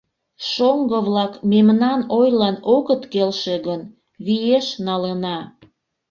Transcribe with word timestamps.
Шоҥго-влак 0.49 1.33
мемнан 1.51 1.99
ойлан 2.19 2.55
огыт 2.75 3.01
келше 3.13 3.55
гын, 3.67 3.81
виеш 4.25 4.67
налына!.. 4.85 5.37